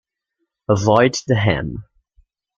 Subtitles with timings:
[0.67, 1.83] Avoid the ham.